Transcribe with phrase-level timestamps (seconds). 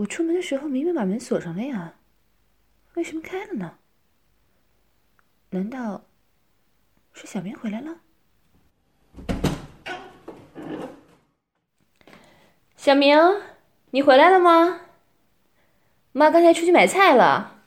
[0.00, 1.96] 我出门的时候明明把门锁上了呀，
[2.94, 3.78] 为什么开了呢？
[5.50, 6.06] 难道
[7.12, 8.00] 是小明回来了？
[12.76, 13.18] 小明，
[13.90, 14.80] 你回来了吗？
[16.12, 17.62] 妈刚才出去买菜了。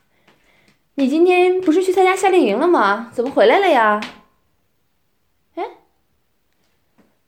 [0.96, 3.12] 你今天不是去参加夏令营了吗？
[3.14, 4.02] 怎么回来了呀？
[5.54, 5.64] 哎，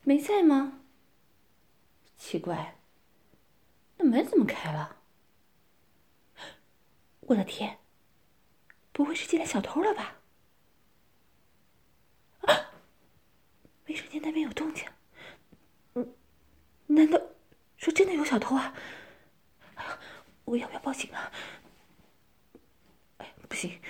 [0.04, 0.80] 没在吗？
[2.18, 2.80] 奇怪，
[3.98, 4.95] 那门怎么开了？
[7.28, 7.80] 我的天，
[8.92, 10.16] 不会是进来小偷了吧？
[12.42, 12.72] 啊！
[13.88, 14.86] 卫生间那边有动静。
[15.96, 16.16] 嗯，
[16.88, 17.20] 难道
[17.78, 18.76] 说真的有小偷啊？
[19.76, 20.00] 哎呀，
[20.46, 21.32] 我要不要报警啊？
[23.18, 23.82] 哎，不行，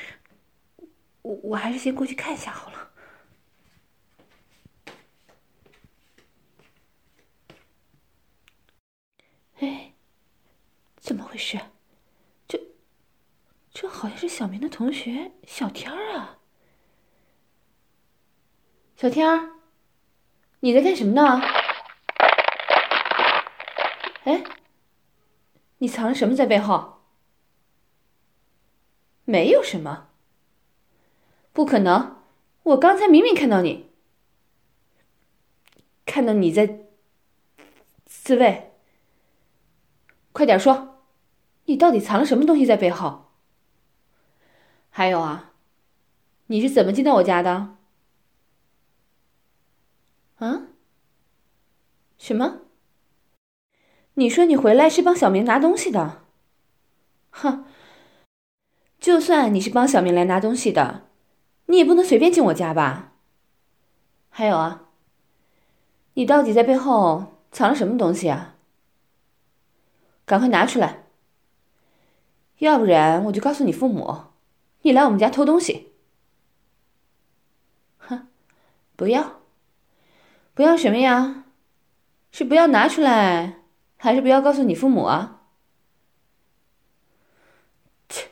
[1.22, 2.92] 我我还是先过去看一下好了。
[9.60, 9.94] 哎，
[10.98, 11.60] 怎么回事？
[13.96, 16.40] 好像是小明的同学小天儿啊！
[18.98, 19.52] 小天儿，
[20.60, 21.42] 你在干什么呢？
[24.26, 24.44] 哎，
[25.78, 27.04] 你藏了什么在背后？
[29.24, 30.10] 没有什么，
[31.54, 32.22] 不可能！
[32.64, 33.92] 我刚才明明看到你，
[36.06, 36.82] 看到你在
[38.04, 38.74] 自慰。
[40.34, 41.02] 快点说，
[41.64, 43.25] 你到底藏了什么东西在背后？
[44.98, 45.52] 还有啊，
[46.46, 47.76] 你是怎么进到我家的？
[50.38, 50.68] 啊？
[52.18, 52.62] 什么？
[54.14, 56.22] 你说你回来是帮小明拿东西的？
[57.30, 57.66] 哼！
[58.98, 61.10] 就算你是帮小明来拿东西的，
[61.66, 63.12] 你也不能随便进我家吧？
[64.30, 64.88] 还有啊，
[66.14, 68.56] 你到底在背后藏了什么东西啊？
[70.26, 71.04] 赶快拿出来，
[72.60, 74.28] 要不然我就告诉你父母，
[74.86, 75.94] 你来我们家偷东西。
[77.98, 78.28] 哼，
[78.96, 79.42] 不要，
[80.54, 81.46] 不要什么呀？
[82.32, 83.62] 是不要拿出来，
[83.98, 85.42] 还是不要告诉你父母啊？
[88.08, 88.30] 切，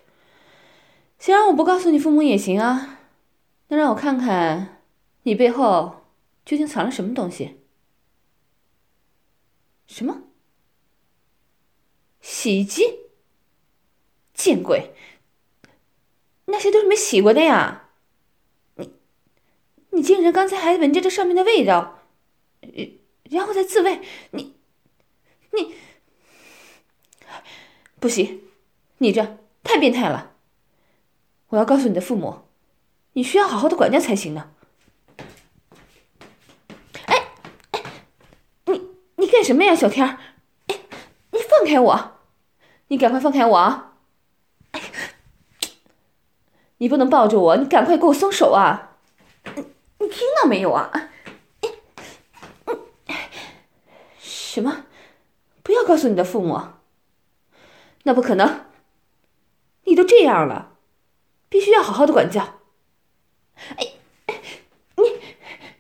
[1.17, 2.99] 先让我不告诉你父母也行啊，
[3.69, 4.83] 那让我看看
[5.23, 6.05] 你背后
[6.45, 7.61] 究竟藏了什么东西。
[9.87, 10.21] 什么？
[12.21, 12.83] 洗衣机，
[14.35, 14.93] 见鬼！
[16.53, 17.89] 那些都是没洗过的呀！
[18.75, 18.93] 你，
[19.89, 22.03] 你竟然刚才还闻着这上面的味道，
[23.23, 23.99] 然后再自慰，
[24.29, 24.55] 你，
[25.49, 25.73] 你，
[27.99, 28.43] 不行，
[28.99, 30.33] 你这太变态了！
[31.47, 32.43] 我要告诉你的父母，
[33.13, 34.51] 你需要好好的管教才行呢。
[37.07, 37.31] 哎
[37.71, 37.83] 哎，
[38.65, 40.19] 你你干什么呀，小天儿？
[40.67, 40.79] 哎，
[41.31, 42.19] 你放开我！
[42.89, 43.92] 你赶快放开我啊！
[46.83, 48.97] 你不能抱着我，你赶快给我松手啊！
[49.55, 49.63] 你
[49.99, 50.91] 你听到没有啊？
[54.19, 54.83] 什么？
[55.63, 56.59] 不要告诉你的父母？
[58.03, 58.65] 那不可能！
[59.85, 60.73] 你都这样了，
[61.47, 62.59] 必须要好好的管教。
[63.77, 63.93] 哎，
[64.97, 65.03] 你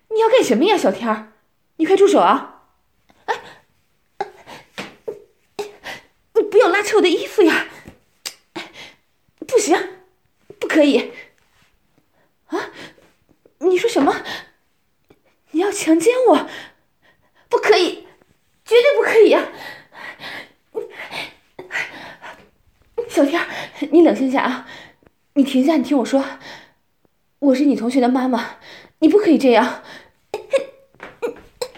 [0.07, 1.33] 你要干什么呀，小天儿？
[1.75, 2.61] 你快住手啊！
[6.35, 7.67] 你不要拉扯我的衣服呀！
[9.45, 9.77] 不行，
[10.61, 11.11] 不可以！
[12.47, 12.71] 啊，
[13.59, 14.23] 你说什么？
[15.51, 16.49] 你要强奸我？
[17.47, 18.07] 不可以，
[18.65, 19.47] 绝对不可以呀！
[23.07, 23.39] 小天，
[23.91, 24.67] 你冷静一下啊！
[25.33, 26.25] 你停下，你听我说，
[27.37, 28.57] 我是你同学的妈妈，
[28.97, 29.83] 你不可以这样。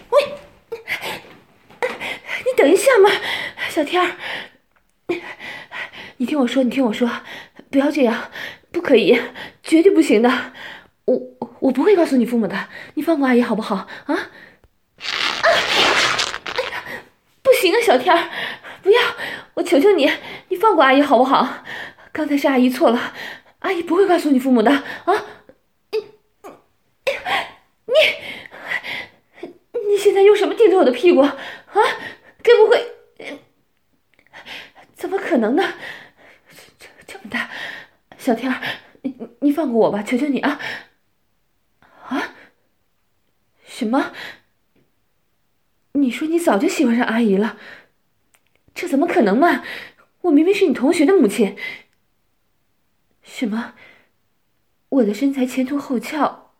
[0.08, 0.34] 喂，
[1.82, 3.10] 你等一下嘛，
[3.68, 4.16] 小天。
[6.16, 7.10] 你听我说，你听我说，
[7.70, 8.30] 不要这样，
[8.76, 9.18] 不可以，
[9.64, 10.52] 绝对不行的。
[11.06, 11.18] 我
[11.60, 13.74] 我不会告诉你父母的，你放过阿姨好不好？
[13.76, 13.88] 啊？
[14.06, 14.14] 啊！
[16.54, 16.84] 哎呀，
[17.42, 18.28] 不行啊，小天儿，
[18.82, 19.00] 不要！
[19.54, 20.12] 我求求你，
[20.50, 21.64] 你放过阿姨好不好？
[22.12, 23.14] 刚才是阿姨错了，
[23.60, 24.70] 阿姨不会告诉你父母的。
[24.70, 25.24] 啊！
[25.92, 26.04] 你
[29.40, 31.20] 你你现在用什么顶着我的屁股？
[31.20, 31.34] 啊？
[32.42, 32.92] 该不会？
[34.94, 35.64] 怎么可能呢？
[38.26, 38.52] 小天，
[39.02, 40.60] 你你放过我吧，求求你啊！
[42.08, 42.34] 啊？
[43.64, 44.12] 什么？
[45.92, 47.56] 你说你早就喜欢上阿姨了？
[48.74, 49.62] 这怎么可能嘛？
[50.22, 51.56] 我明明是你同学的母亲。
[53.22, 53.74] 什么？
[54.88, 56.52] 我的身材前凸后翘，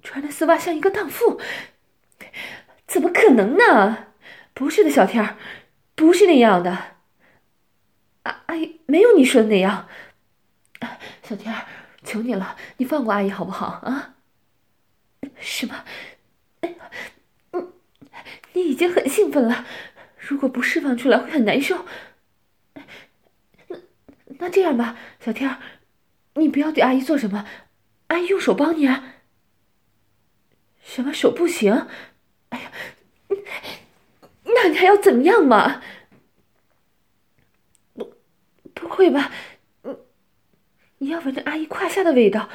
[0.00, 1.38] 穿的丝袜像一个荡妇？
[2.86, 4.06] 怎么可能呢？
[4.54, 5.36] 不是的，小天，
[5.94, 6.96] 不是那样的。
[8.22, 9.86] 阿阿姨没有你说的那样。
[11.22, 11.54] 小天，
[12.02, 14.14] 求你了，你放过阿姨好不好啊？
[15.40, 15.84] 是吗？
[16.60, 16.74] 哎，
[17.52, 17.72] 嗯，
[18.52, 19.64] 你已经很兴奋了，
[20.18, 21.86] 如果不释放出来会很难受。
[22.74, 23.76] 那
[24.38, 25.58] 那这样吧，小天，
[26.34, 27.46] 你不要对阿姨做什么，
[28.08, 29.14] 阿姨用手帮你啊。
[30.82, 31.86] 什么手不行？
[32.50, 32.70] 哎呀，
[34.44, 35.82] 那你还要怎么样嘛？
[37.94, 38.14] 不，
[38.74, 39.32] 不会吧？
[41.04, 42.48] 你要闻着阿姨胯下的味道，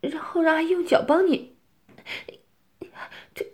[0.00, 1.56] 然后让阿姨用脚帮你。
[3.34, 3.44] 这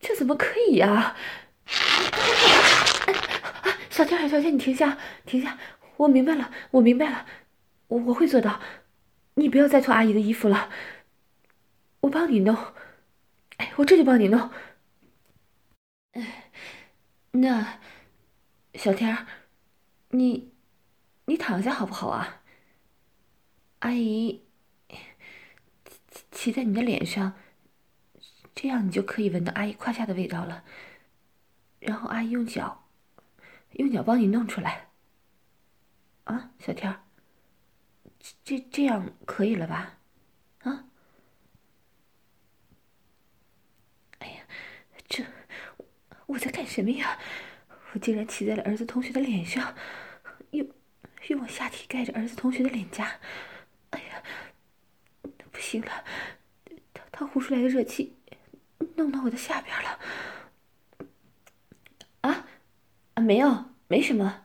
[0.00, 1.16] 这怎么可以呀、啊？
[3.88, 5.56] 小天，小天，你停下，停下！
[5.96, 7.26] 我明白了，我明白了，
[7.86, 8.60] 我我会做到。
[9.34, 10.68] 你不要再脱阿姨的衣服了。
[12.00, 12.56] 我帮你弄，
[13.58, 14.50] 哎，我这就帮你弄。
[16.14, 16.50] 哎，
[17.30, 17.78] 那
[18.74, 19.28] 小天儿，
[20.08, 20.51] 你
[21.32, 22.42] 你躺下好不好啊？
[23.78, 24.44] 阿姨
[26.10, 27.32] 骑骑在你的脸上，
[28.54, 30.62] 这样你就可以闻到阿姨胯下的味道了。
[31.80, 32.86] 然后阿姨用脚
[33.70, 34.90] 用脚帮你弄出来。
[36.24, 37.00] 啊，小天儿，
[38.44, 40.00] 这这样可以了吧？
[40.58, 40.84] 啊？
[44.18, 44.44] 哎呀
[45.08, 45.24] 这，
[46.26, 47.18] 我在干什么呀？
[47.94, 49.74] 我竟然骑在了儿子同学的脸上，
[51.28, 53.20] 用我下体盖着儿子同学的脸颊。
[53.90, 54.22] 哎呀，
[55.50, 56.04] 不行了，
[56.92, 58.16] 他他呼出来的热气
[58.96, 59.98] 弄到我的下边了。
[62.22, 62.46] 啊
[63.14, 64.44] 啊，没有，没什么。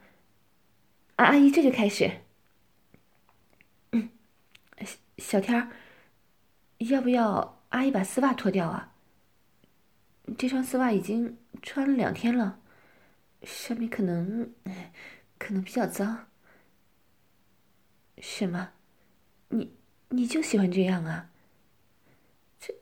[1.15, 2.11] 啊，阿姨，这就开始。
[3.91, 4.09] 嗯，
[4.79, 5.71] 小小天儿，
[6.77, 8.93] 要不要阿姨把丝袜脱掉啊？
[10.37, 12.59] 这双丝袜已经穿了两天了，
[13.43, 14.53] 上面可能，
[15.39, 16.26] 可能比较脏。
[18.19, 18.73] 什么？
[19.49, 19.75] 你
[20.09, 21.29] 你就喜欢这样啊？
[22.59, 22.73] 这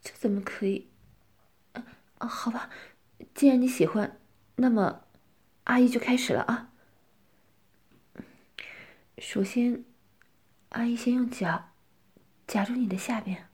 [0.00, 0.90] 这怎么可以？
[1.72, 1.84] 啊
[2.18, 2.70] 啊，好吧，
[3.34, 4.20] 既然你喜欢，
[4.56, 5.04] 那么
[5.64, 6.72] 阿姨就开始了啊。
[9.18, 9.84] 首先，
[10.70, 11.70] 阿姨先用脚
[12.46, 13.48] 夹住你的下边。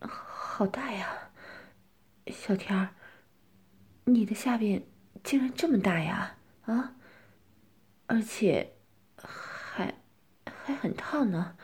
[0.00, 1.30] 好大呀，
[2.26, 2.94] 小天儿，
[4.04, 4.86] 你的下边
[5.24, 6.36] 竟然这么大呀！
[6.66, 6.94] 啊，
[8.12, 8.76] 而且
[9.16, 9.94] 还
[10.44, 11.56] 还很烫呢。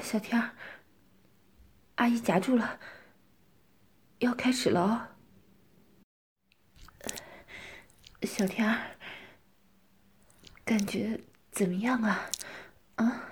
[0.00, 0.52] 小天儿，
[1.96, 2.78] 阿姨夹住了，
[4.18, 5.08] 要开始了哦。
[8.22, 8.96] 小天儿，
[10.64, 11.20] 感觉
[11.50, 12.30] 怎么样啊？
[12.94, 13.28] 啊，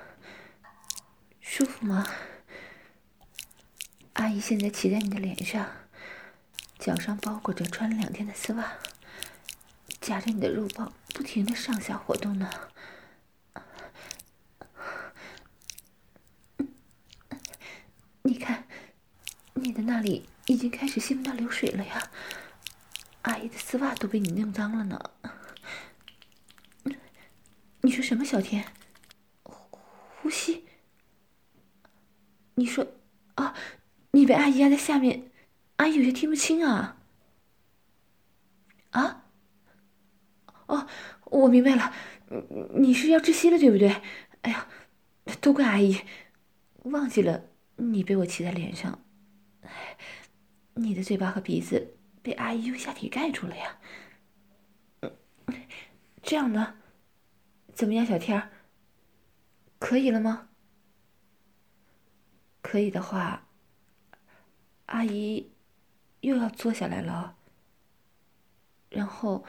[1.41, 2.05] 舒服吗？
[4.15, 5.65] 阿姨现在骑在你的脸上，
[6.81, 8.79] 脚上包裹着穿了两天的丝袜，
[10.03, 12.51] 夹着你的肉包，不停的上下活动呢。
[18.23, 18.67] 你看，
[19.55, 22.11] 你的那里已经开始兴奋到流水了呀！
[23.23, 25.01] 阿姨的丝袜都被你弄脏了呢。
[27.83, 28.65] 你说什么，小天？
[29.45, 30.65] 呼吸？
[32.57, 32.87] 你说
[33.37, 33.55] 啊？
[34.11, 35.31] 你被阿姨压在下面，
[35.77, 36.99] 阿姨有些听不清啊。
[38.91, 39.22] 啊？
[40.75, 40.87] 哦，
[41.25, 41.93] 我明白了，
[42.75, 44.01] 你是要窒息了，对不对？
[44.41, 44.67] 哎呀，
[45.41, 46.01] 都怪阿姨，
[46.85, 47.45] 忘记了
[47.77, 49.05] 你被我骑在脸上，
[50.75, 53.79] 你的嘴巴和鼻子被阿姨用下体盖住了呀。
[56.23, 56.77] 这样呢？
[57.75, 58.51] 怎么样，小天？
[59.79, 60.49] 可以了吗？
[62.63, 63.49] 可以的话。
[64.87, 65.53] 阿姨
[66.21, 67.37] 又要坐下来了，
[68.91, 69.45] 然后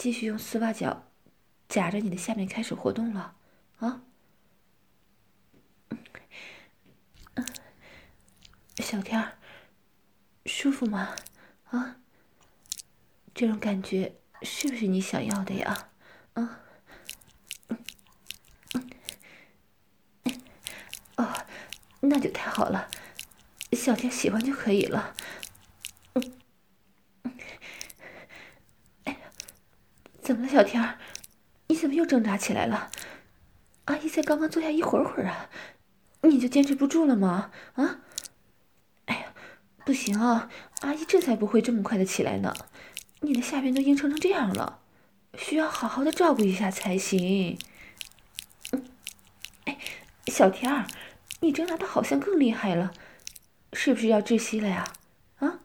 [0.00, 1.10] 继续用丝袜脚
[1.68, 3.36] 夹着你的下面开始活动了，
[3.80, 4.00] 啊？
[8.78, 9.36] 小天儿，
[10.46, 11.14] 舒服吗？
[11.64, 11.96] 啊？
[13.34, 15.90] 这种感觉是不是你想要的呀？
[16.32, 16.62] 啊？
[21.16, 21.46] 哦，
[22.00, 22.90] 那就太好了。
[23.72, 25.14] 小天喜欢就可以了。
[26.14, 26.32] 嗯，
[29.04, 29.18] 哎呀，
[30.30, 30.96] 怎么了，小天儿？
[31.66, 32.92] 你怎么又挣扎起来了？
[33.86, 35.50] 阿姨才刚刚坐下一会儿会儿啊，
[36.22, 37.50] 你就坚持不住了吗？
[37.74, 37.98] 啊？
[39.06, 39.34] 哎呀，
[39.84, 40.48] 不行啊！
[40.82, 42.54] 阿姨这才不会这么快的起来呢。
[43.22, 44.78] 你的下边都硬撑成这样了，
[45.36, 47.58] 需要好好的照顾一下才行。
[48.70, 48.84] 嗯，
[49.64, 49.78] 哎，
[50.28, 50.86] 小天儿，
[51.40, 52.92] 你挣扎的好像更厉害了。
[53.72, 54.92] 是不是要窒息了呀？
[55.40, 55.58] 啊？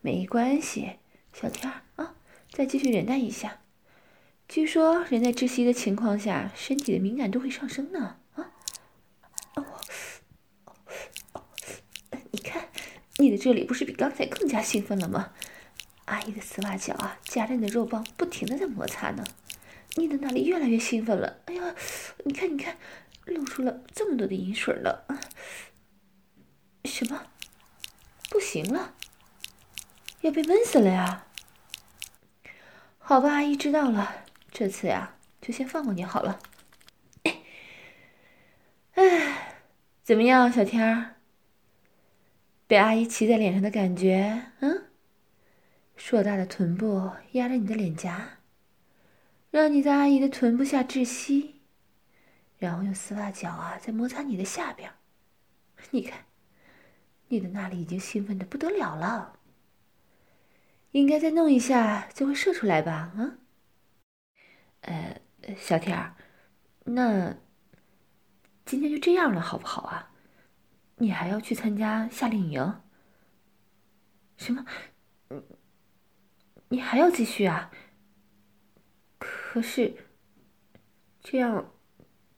[0.00, 0.92] 没关系，
[1.34, 1.82] 小天儿，
[2.54, 3.58] 再继续忍耐一下。
[4.48, 8.18] 据说人在窒息的情况下，身体的敏感度会上升呢。
[8.34, 8.52] 啊，
[9.56, 9.64] 哦，
[11.32, 11.42] 哦，
[12.30, 12.68] 你看，
[13.16, 15.32] 你的这里不是比刚才更加兴奋了吗？
[16.04, 19.24] 阿姨的丝袜脚啊，夹着你的肉棒，不停的在摩擦呢。
[19.96, 21.40] 你的那里越来越兴奋了。
[21.46, 21.74] 哎呀，
[22.24, 22.76] 你看，你看，
[23.24, 25.04] 露出了这么多的淫水了。
[26.84, 27.26] 什么？
[28.30, 28.94] 不行了，
[30.20, 31.23] 要被闷死了呀！
[33.06, 34.24] 好吧，阿姨知道了。
[34.50, 36.40] 这次呀，就先放过你好了。
[38.94, 39.58] 哎，
[40.02, 41.16] 怎么样，小天儿？
[42.66, 44.84] 被阿姨骑在脸上的感觉，嗯？
[45.96, 48.38] 硕大的臀部压着你的脸颊，
[49.50, 51.60] 让你在阿姨的臀部下窒息，
[52.56, 54.90] 然后用丝袜脚啊在摩擦你的下边。
[55.90, 56.24] 你看，
[57.28, 59.38] 你的那里已经兴奋的不得了了，
[60.94, 63.12] 应该再弄一下就会射出来吧？
[63.16, 63.38] 啊？
[64.82, 65.20] 呃，
[65.56, 66.14] 小天儿，
[66.84, 67.36] 那
[68.64, 70.12] 今天就这样了，好不好啊？
[70.98, 72.80] 你还要去参加夏令营？
[74.36, 74.64] 什么？
[76.68, 77.72] 你还要继续啊？
[79.18, 79.96] 可是，
[81.20, 81.72] 这样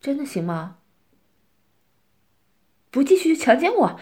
[0.00, 0.78] 真的行吗？
[2.90, 4.00] 不继续就强奸我？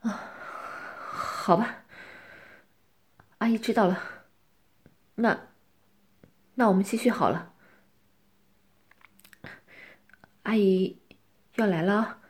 [0.00, 0.10] 啊，
[1.12, 1.81] 好吧，
[3.42, 4.00] 阿姨知道了。
[5.16, 5.48] 那，
[6.54, 7.52] 那我们继续好了。
[10.44, 11.02] 阿姨
[11.56, 12.20] 要来了。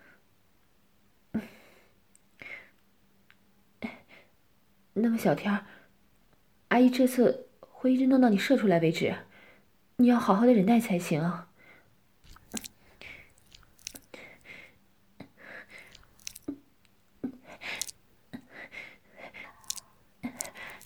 [4.94, 5.66] 那么小天，
[6.68, 9.14] 阿姨这次会一直弄到你射出来为止，
[9.96, 11.51] 你要好好的忍耐才行啊！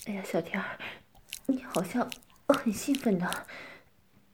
[0.06, 0.78] 哎呀，小天儿，
[1.46, 2.08] 你好像
[2.46, 3.28] 很兴奋呢。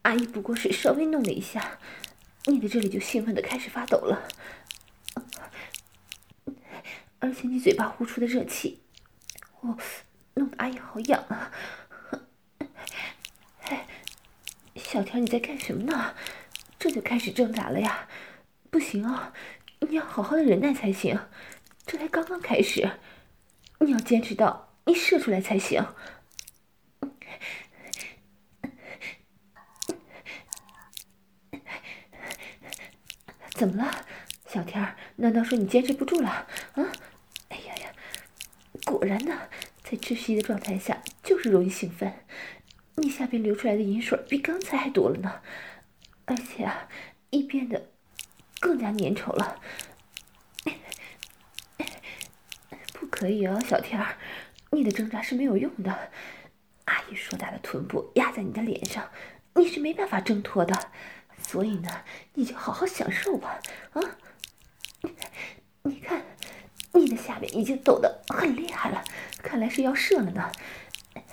[0.03, 1.79] 阿姨不过是稍微弄了一下，
[2.45, 4.29] 你的这里就兴奋的开始发抖了，
[7.21, 8.83] 而且你嘴巴呼出的热气。
[9.61, 9.79] 哦，
[10.35, 11.51] 弄得阿姨好痒啊！
[14.77, 16.15] 小天，你在干什么呢？
[16.79, 18.09] 这就开始挣扎了呀？
[18.69, 19.33] 不行啊，
[19.81, 21.19] 你要好好的忍耐才行。
[21.87, 22.99] 这才刚刚开始，
[23.79, 25.87] 你要坚持到你射出来才行。
[33.51, 34.05] 怎么了，
[34.49, 34.97] 小天儿？
[35.17, 36.29] 难道说你坚持不住了？
[36.29, 36.49] 啊？
[37.49, 37.93] 哎呀呀
[38.85, 39.49] 果然呢，
[39.85, 42.13] 在窒息的状态下就是容易兴奋。
[42.97, 45.43] 你下边流出来的淫水比刚才还多了呢，
[46.25, 46.89] 而且啊，
[47.31, 47.91] 一变得
[48.59, 49.61] 更加粘稠了。
[52.93, 54.17] 不可以哦，小天儿，
[54.73, 56.11] 你的挣扎是没有用的。
[56.87, 59.09] 阿姨硕大的臀部压在你的脸上，
[59.55, 60.91] 你是没办法挣脱的。
[61.41, 61.89] 所以呢，
[62.35, 63.61] 你就好好享受吧。
[63.93, 64.01] 啊，
[65.83, 66.23] 你看。
[66.95, 69.03] 你的下面已经抖得很厉害了，
[69.43, 70.53] 看来是要射了呢。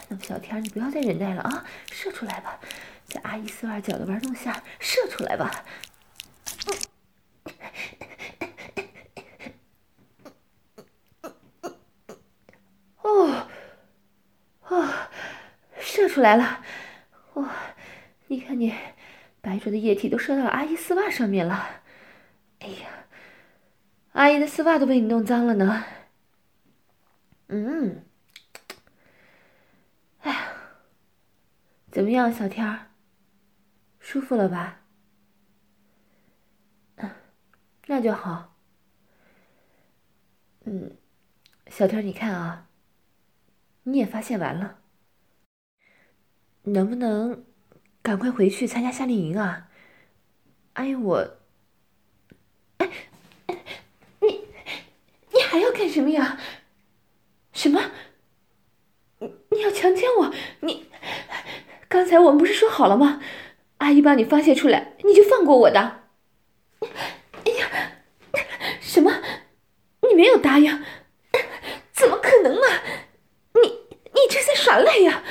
[0.07, 2.57] 那么小天，你不要再忍耐了啊，射出来吧，
[3.05, 5.65] 在阿姨丝袜脚的玩弄下射出来吧。
[13.01, 13.47] 哦，
[14.69, 14.89] 哦，
[15.77, 16.61] 射出来了！
[17.35, 17.49] 哇、
[18.27, 18.75] 你看你
[19.39, 21.81] 白浊的液体都射到了阿姨丝袜上面了。
[22.59, 22.89] 哎呀！
[24.11, 25.85] 阿姨的丝袜都被你弄脏了呢。
[27.47, 28.03] 嗯，
[30.19, 30.51] 哎呀，
[31.89, 32.87] 怎么样，小天儿？
[34.01, 34.81] 舒服了吧？
[36.97, 37.09] 嗯，
[37.87, 38.57] 那就好。
[40.65, 40.97] 嗯，
[41.67, 42.67] 小天，你看啊，
[43.83, 44.78] 你也发泄完了，
[46.63, 47.45] 能不能
[48.01, 49.67] 赶快回去参加夏令营啊？
[50.73, 51.35] 阿姨，我。
[55.49, 56.39] 还要干什么呀？
[57.53, 57.91] 什么？
[59.17, 60.31] 你你要强奸我？
[60.59, 60.87] 你
[61.87, 63.19] 刚才我们不是说好了吗？
[63.79, 66.03] 阿姨把你发泄出来，你就放过我的。
[67.45, 67.93] 哎呀，
[68.79, 69.11] 什么？
[70.07, 70.83] 你没有答应？
[71.93, 72.83] 怎么可能啊？
[73.53, 73.61] 你
[74.03, 75.23] 你这是在耍赖呀？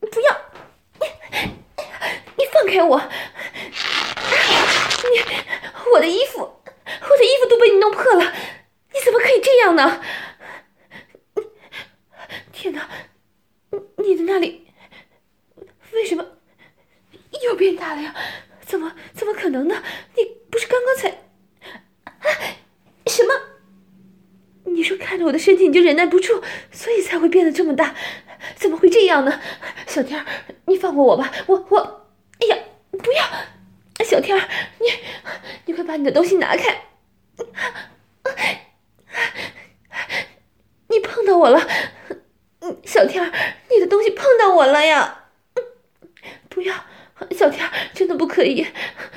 [0.00, 0.40] 不要！
[2.36, 2.44] 你
[2.76, 3.00] 你放开我！
[5.08, 8.34] 你我的衣服，我的衣服都被你弄破了。
[8.92, 10.02] 你怎么可以这样呢？
[12.52, 12.86] 天哪，
[13.96, 14.66] 你的那里
[15.92, 16.26] 为什么
[17.44, 18.14] 又变大了呀？
[18.60, 19.82] 怎么怎么可能呢？
[20.14, 21.08] 你不是刚刚才……
[22.04, 22.28] 啊，
[23.06, 23.32] 什么？
[24.64, 27.94] 你说看着我的身体你就忍耐不住，所以才会变得这么大。
[28.54, 29.40] 怎么会这样呢？
[29.86, 30.22] 小天，
[30.66, 32.05] 你放过我吧，我我，
[32.98, 33.24] 不要，
[34.04, 34.48] 小天儿，
[34.78, 34.86] 你
[35.66, 36.82] 你快把你的东西拿开。
[40.88, 41.60] 你碰到我了，
[42.84, 43.32] 小天儿，
[43.70, 45.24] 你的东西碰到我了呀！
[46.48, 46.74] 不要，
[47.32, 48.66] 小天儿，真的不可以，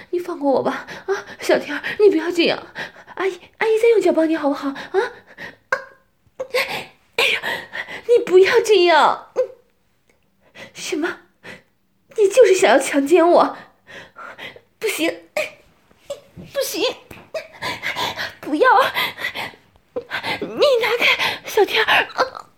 [0.10, 0.88] 你放过我吧！
[1.06, 2.68] 啊，小天儿，你不要这样，
[3.16, 4.70] 阿姨，阿姨再用脚帮你好不好？
[4.70, 5.00] 啊，
[7.16, 7.42] 哎呀，
[8.08, 9.32] 你不要这样！
[10.74, 11.20] 什么？
[12.18, 13.58] 你就是想要强奸我？
[14.80, 15.14] 不行，
[16.54, 16.96] 不行，
[18.40, 18.68] 不要！
[20.40, 22.08] 你拿开，小天儿，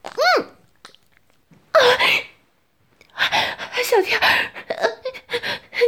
[0.04, 1.82] 嗯，
[3.14, 3.28] 啊，
[3.84, 4.52] 小天儿，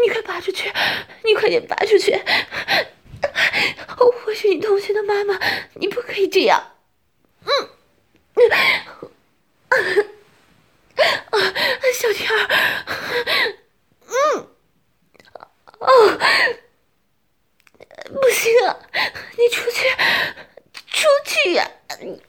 [0.03, 0.73] 你快拔出去，
[1.23, 2.19] 你快点拔出去！
[4.25, 5.39] 我是你同学的妈妈，
[5.75, 6.71] 你不可以这样，
[7.45, 7.69] 嗯，
[9.69, 11.37] 啊，
[11.93, 12.47] 小天儿，
[14.07, 14.47] 嗯，
[15.79, 16.19] 哦，
[18.43, 18.75] 不行啊，
[19.38, 19.88] 你出去。
[20.91, 21.65] 出去呀！
[22.01, 22.21] 你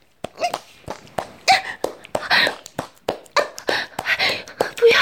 [4.77, 4.97] 不要！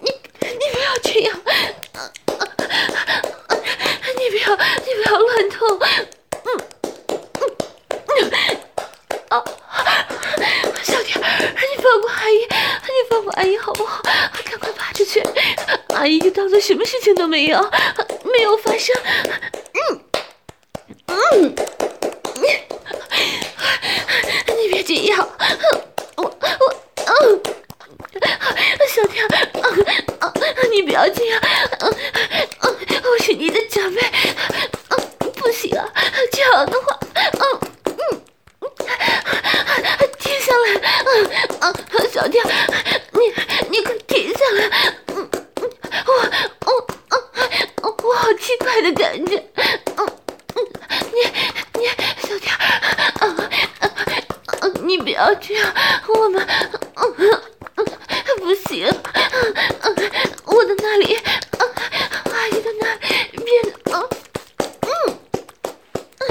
[0.00, 0.08] 你
[0.40, 1.38] 你不要这样！
[4.16, 5.78] 你不要你不要乱动！
[9.28, 9.44] 啊！
[10.82, 14.00] 小天儿，你放过阿姨，你放过阿姨好不好？
[14.02, 15.22] 赶快爬出去！
[15.94, 17.60] 阿姨就当做什么事情都没有，
[18.24, 18.94] 没有发生。
[19.72, 20.00] 嗯，
[21.06, 21.54] 嗯。
[24.56, 25.28] 你别这样，
[26.16, 26.30] 我我
[26.96, 27.42] 嗯，
[28.88, 29.26] 小天
[30.70, 31.40] 你不要这样，
[31.80, 31.94] 嗯
[32.60, 34.00] 嗯，我是你的长辈，
[34.88, 34.98] 嗯，
[35.34, 35.86] 不行啊，
[36.32, 37.96] 这样的话，嗯嗯，
[40.18, 40.66] 停下来，
[41.06, 41.30] 嗯
[41.60, 41.74] 嗯，
[42.10, 42.50] 小天儿，
[43.12, 43.32] 你
[43.70, 44.60] 你快停下来，
[45.14, 45.28] 嗯
[45.60, 45.70] 嗯，
[46.06, 46.12] 我
[46.66, 46.68] 我
[47.82, 49.42] 我我好奇怪的感觉。
[55.02, 55.74] 不要这样，
[56.08, 56.40] 我们，
[56.94, 57.14] 嗯
[57.76, 57.84] 嗯，
[58.38, 59.54] 不行，嗯，
[60.46, 61.18] 我的那里，
[61.58, 61.68] 嗯，
[62.32, 64.08] 阿姨的那里变得，嗯
[64.80, 66.26] 嗯，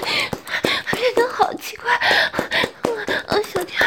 [0.92, 2.00] 变得好奇怪，
[3.28, 3.80] 嗯，小天，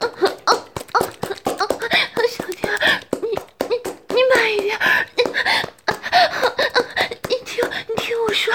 [0.00, 0.60] 嗯嗯嗯
[0.92, 2.62] 嗯，小天，
[3.22, 3.28] 你
[3.70, 4.78] 你你慢一点，
[5.16, 5.22] 你，
[7.28, 8.52] 你听你听我说。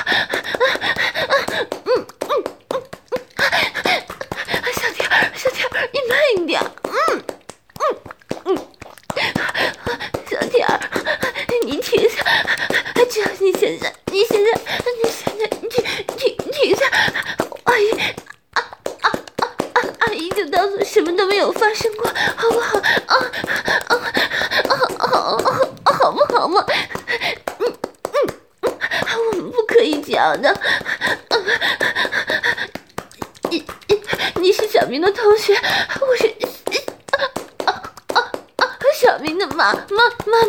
[39.21, 39.81] 您的妈妈
[40.25, 40.45] 妈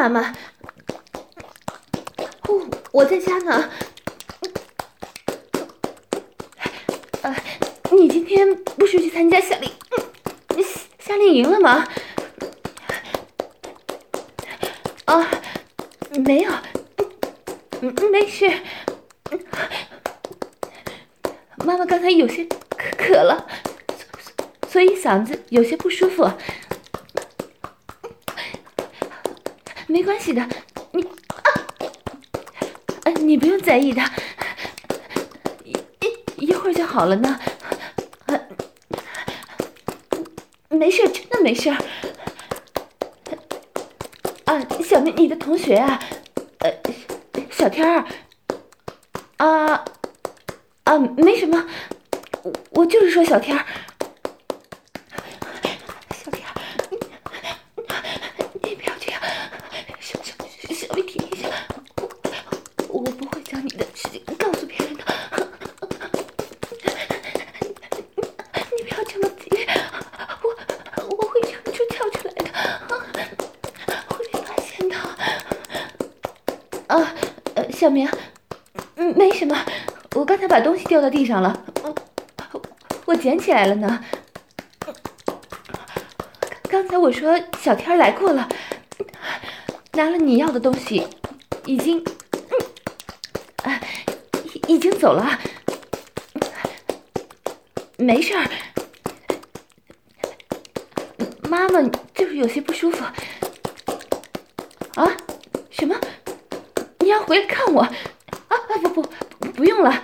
[0.00, 0.34] 妈妈，
[2.48, 3.70] 我我在家呢。
[7.20, 7.36] 呃，
[7.90, 9.70] 你今天不是去参加夏令，
[10.98, 11.86] 夏令营了吗？
[15.10, 15.28] 啊，
[16.24, 16.52] 没有，
[18.12, 18.48] 没事。
[21.64, 22.56] 妈妈刚才有些渴
[22.96, 23.44] 渴了，
[24.68, 26.30] 所以嗓子有些不舒服。
[29.88, 30.48] 没关系的，
[30.92, 31.02] 你
[33.02, 34.00] 啊，你不用在意的，
[35.64, 35.76] 一
[36.36, 37.40] 一会儿就好了呢。
[40.68, 41.76] 没事，真的没事。
[45.00, 45.98] 你，你的同学啊，
[46.58, 46.72] 呃，
[47.50, 48.04] 小天儿，
[49.38, 49.84] 啊
[50.84, 51.66] 啊，没什么，
[52.42, 53.64] 我我就是说小天儿。
[62.92, 65.04] 我不会将你的事情告诉别人的。
[77.80, 78.06] 小明，
[78.96, 79.56] 嗯，没什么，
[80.14, 81.64] 我刚才把东西掉到地上了，
[83.06, 84.04] 我捡起来了呢。
[86.68, 88.46] 刚才我说小天来过了，
[89.92, 91.06] 拿了你要的东西，
[91.64, 92.04] 已经，
[93.62, 93.80] 啊，
[94.66, 95.38] 已经走了，
[97.96, 98.34] 没事。
[101.48, 101.80] 妈妈
[102.14, 103.02] 就是有些不舒服。
[104.96, 105.16] 啊？
[105.70, 105.98] 什么？
[107.02, 107.80] 你要回来看我？
[107.80, 107.92] 啊
[108.48, 110.00] 啊不不不用了，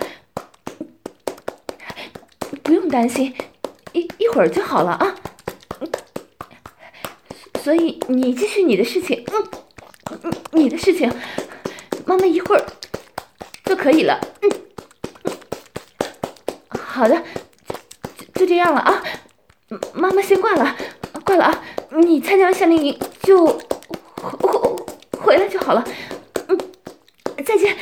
[2.63, 3.33] 不用担心，
[3.93, 5.15] 一一会儿就好了啊。
[7.63, 9.25] 所以你继续你的事情，
[10.11, 11.11] 嗯，你的事情，
[12.05, 12.63] 妈妈一会儿
[13.65, 14.49] 就可以了，嗯，
[16.69, 17.23] 好的，
[18.35, 19.03] 就这样了啊，
[19.93, 20.77] 妈妈先挂了，
[21.25, 23.47] 挂了啊，你参加完夏令营就
[24.21, 24.75] 回
[25.19, 25.83] 回来就好了，
[26.47, 26.57] 嗯，
[27.43, 27.75] 再见，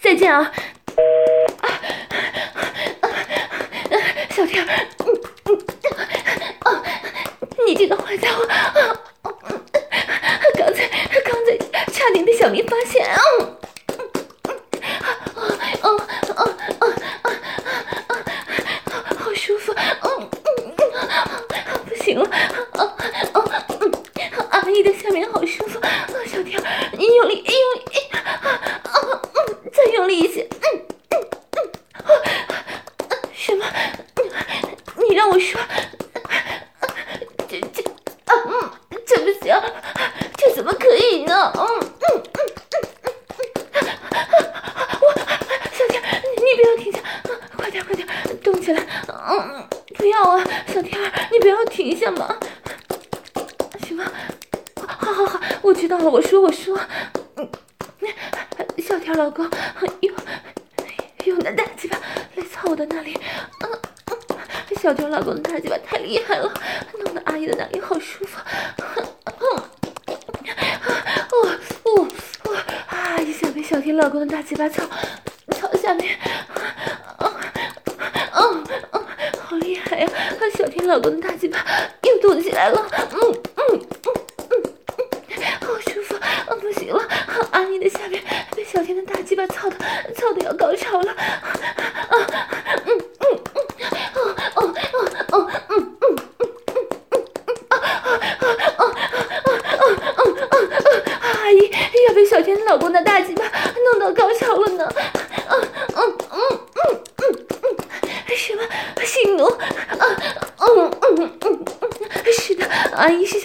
[0.00, 0.50] 再见，啊，
[1.60, 1.68] 啊，
[5.04, 5.06] 嗯
[5.44, 5.50] 嗯，
[6.60, 6.82] 啊。
[7.66, 8.46] 你这个坏家伙！
[10.56, 10.88] 刚才
[11.24, 11.56] 刚才
[11.92, 13.20] 差点被小明发现啊！
[13.40, 13.58] 嗯
[15.82, 16.00] 嗯
[16.36, 16.46] 嗯
[16.80, 17.34] 嗯嗯
[19.18, 19.74] 好舒服！
[19.74, 20.76] 嗯嗯
[21.88, 22.28] 不行了！
[22.74, 22.88] 嗯
[23.80, 23.92] 嗯
[24.50, 25.80] 阿姨的下面好舒服！
[26.26, 28.08] 小天，你用力，用力！
[28.12, 28.58] 嗯
[29.34, 30.46] 嗯，再用力一些！
[30.62, 31.14] 嗯嗯
[32.04, 32.14] 嗯，
[33.34, 33.66] 什么？
[35.08, 35.60] 你让我说。
[56.08, 56.78] 我说，我说，
[57.36, 57.48] 嗯，
[58.78, 59.48] 小天老公，
[60.00, 60.14] 用
[61.24, 61.98] 用那大鸡巴
[62.36, 63.18] 来操我的那里，
[63.60, 63.70] 嗯
[64.10, 66.50] 嗯，小天老公的大鸡巴太厉害了，
[66.94, 68.38] 弄得阿姨的那里好舒服，
[68.78, 69.46] 嗯，
[71.32, 71.48] 哦
[71.84, 72.08] 哦
[72.44, 72.56] 哦，
[72.88, 74.82] 阿姨想被小天老公的大鸡巴操
[75.50, 76.18] 操下面，
[77.20, 77.32] 嗯
[78.34, 79.06] 嗯嗯，
[79.40, 80.08] 好厉害呀，
[80.58, 81.64] 小天老公的大鸡巴
[82.02, 83.20] 又动起来了，嗯
[83.54, 84.10] 嗯嗯
[84.50, 84.62] 嗯，
[85.60, 86.16] 好舒服，
[86.48, 87.00] 嗯不行了，
[87.52, 88.20] 阿姨的下面
[88.56, 88.64] 被。
[102.28, 103.00] 小天老公的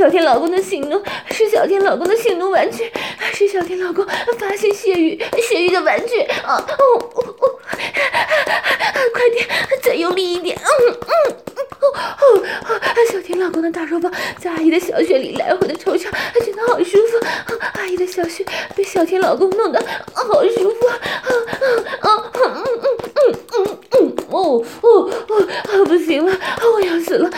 [0.02, 2.92] 小天老公的性奴是小天老公的性奴玩具，
[3.36, 4.04] 是小天老公
[4.40, 5.16] 发泄泄欲
[5.48, 6.56] 泄欲的玩具啊！
[6.56, 6.74] 哦
[7.14, 7.46] 哦哦，
[9.14, 9.48] 快点，
[9.84, 10.58] 再用力一点！
[10.58, 11.36] 嗯嗯
[11.82, 12.82] 哦哦哦！
[13.12, 16.10] 小天老公的大肉棒在阿姨的小穴里来回的抽插，
[16.44, 17.20] 真的好舒服。
[17.74, 18.44] 阿姨的小穴
[18.76, 19.80] 被小天老公弄得
[20.16, 20.88] 好舒服。
[20.88, 22.51] 啊啊啊嗯嗯嗯嗯
[24.42, 25.86] 哦哦哦！
[25.86, 26.36] 不行了，
[26.74, 27.30] 我要死了！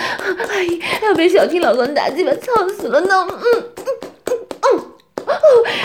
[0.49, 2.67] 阿姨要被小婷老公打鸡巴操！
[2.69, 3.27] 死了呢！
[3.29, 3.85] 嗯嗯
[4.25, 4.79] 嗯嗯
[5.25, 5.29] 哦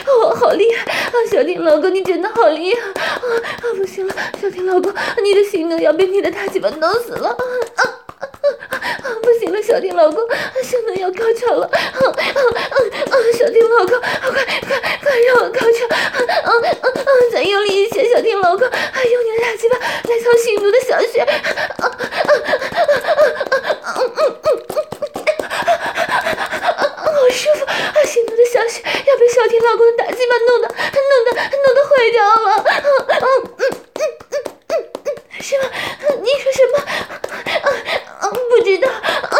[0.06, 1.12] 哦，好厉害啊！
[1.30, 3.20] 小婷老公，你真的好厉害啊！
[3.62, 7.12] 啊，不行了，小婷老公，你的心呢要被你的大鸡巴弄死！
[7.12, 7.36] 了，
[9.68, 10.26] 小天老公，
[10.64, 11.66] 现在要高潮了！
[11.66, 13.12] 啊啊啊啊！
[13.36, 14.08] 小天老公，快
[14.66, 15.84] 快快让我高潮！
[15.92, 16.00] 啊
[16.42, 16.50] 啊
[16.80, 16.88] 啊！
[17.30, 18.72] 再用力一些，小天老公，用
[19.26, 21.20] 你的大鸡巴来操心奴的小穴！
[21.20, 21.28] 啊
[21.76, 22.88] 啊啊啊
[23.44, 23.92] 啊啊！
[23.98, 24.88] 嗯嗯嗯嗯。
[26.96, 28.00] 好舒服啊！
[28.06, 32.64] 心奴的小穴要被小天老公的大鸡巴弄得、弄得、弄得坏掉了！
[32.64, 34.02] 嗯嗯嗯嗯
[34.32, 34.72] 嗯嗯
[35.04, 35.62] 嗯，什么？
[36.22, 36.74] 你说什么？
[37.64, 37.68] 嗯
[38.22, 38.88] 嗯，不知道。
[39.30, 39.34] 嗯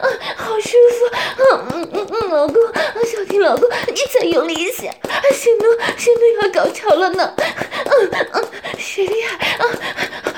[0.00, 0.04] 嗯，
[0.36, 1.06] 好舒服。
[1.38, 2.56] 嗯嗯嗯嗯，老公，
[3.04, 4.90] 小天老公，你再用力一些。
[5.32, 5.64] 心奴，
[5.96, 7.34] 心奴要高潮了呢。
[7.38, 8.44] 嗯嗯，
[8.78, 9.56] 谁厉害？
[9.58, 10.32] 啊啊！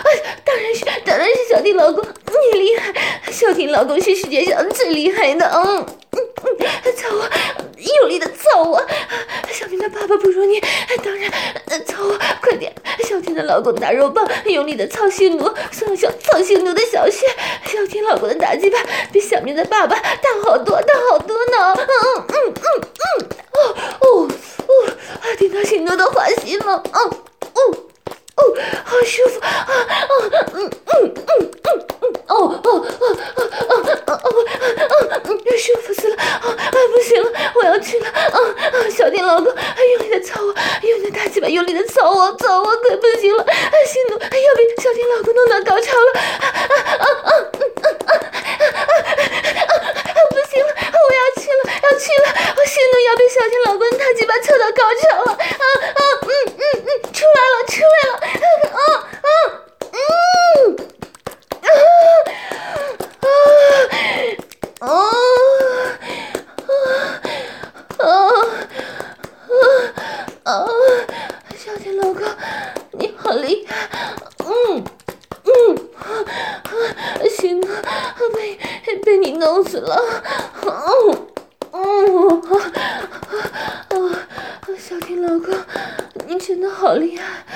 [0.44, 2.04] 当然是，当然是小天老公，
[2.52, 2.92] 你厉害。
[3.30, 5.46] 小天老公是世界上最厉害的。
[5.46, 5.86] 嗯。
[6.96, 7.28] 操我，
[8.00, 8.82] 用力的操我！
[9.52, 10.60] 小天的爸爸不如你，
[11.04, 11.30] 当然
[11.84, 12.72] 操我，快点！
[13.04, 17.26] 小天的老公大肉棒，用力的操心奴，送小操心奴的小穴。
[17.76, 18.78] 要听老公的打击吧
[19.12, 21.74] 比小明的爸爸大好多，大好多呢！
[21.76, 24.28] 嗯嗯嗯嗯嗯，哦哦
[24.66, 24.70] 哦，
[25.38, 27.16] 听到心奴的花心了，哦
[27.52, 27.60] 哦
[28.36, 29.50] 哦，好舒服啊！
[29.50, 29.86] 啊
[30.54, 33.16] 嗯嗯嗯嗯嗯，哦哦哦
[35.56, 36.16] 舒服死了！
[36.16, 38.08] 啊啊，不行了，我要去了！
[38.10, 38.38] 啊
[38.72, 40.54] 啊，小天老公，用力的操我，
[40.86, 43.42] 用力的大鸡巴，用力的操我，操我可不行了！
[43.42, 46.12] 啊，心奴要被小天老公弄到高潮了！
[46.20, 49.72] 啊啊啊啊啊啊啊！
[50.30, 52.26] 不行了，我要去了，要去了！
[52.56, 55.32] 我心奴要被小天老公大鸡巴操到高潮了！
[55.32, 55.38] 啊
[55.94, 58.14] 啊嗯嗯嗯，出来了，出来了！
[58.72, 58.80] 啊
[59.22, 59.28] 啊
[59.92, 59.96] 嗯
[61.60, 61.68] 啊
[64.80, 64.88] 啊啊
[67.98, 68.08] 啊
[70.44, 70.68] 啊啊！
[71.56, 72.22] 小天老公，
[72.92, 73.74] 你好厉害！
[74.44, 74.84] 嗯
[75.44, 75.50] 嗯
[75.98, 76.04] 啊，
[77.38, 77.66] 心奴
[79.06, 79.96] 被你弄死了！
[80.62, 81.28] 嗯
[81.70, 82.72] 嗯啊
[83.90, 83.94] 啊！
[84.76, 85.56] 小天老公，
[86.26, 87.46] 你真的好厉害！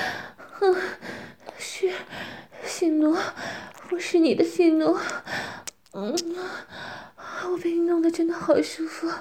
[0.61, 0.73] 嗯，
[1.57, 1.91] 是
[2.63, 3.17] 心奴，
[3.91, 4.97] 我是你的心奴。
[5.91, 6.15] 嗯，
[7.51, 9.11] 我被你弄得真的好舒服，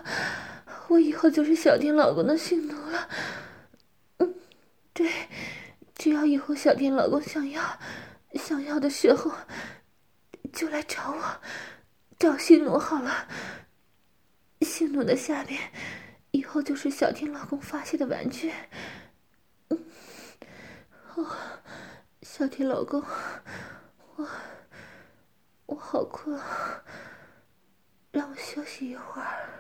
[0.87, 3.09] 我以后就是小天老公的心奴了。
[4.19, 4.35] 嗯，
[4.93, 5.11] 对，
[5.97, 7.61] 只要以后小天老公想要
[8.35, 9.33] 想要的时候，
[10.53, 11.40] 就来找我，
[12.21, 13.27] 找新奴好了。
[14.61, 15.59] 新奴的下边
[16.33, 18.53] 以后就是小天老公发泄的玩具。
[19.69, 19.85] 嗯，
[21.15, 21.27] 哦，
[22.21, 23.03] 小天老公，
[24.17, 24.29] 我。
[25.65, 26.85] 我好困啊，
[28.11, 29.60] 让我休息一会儿。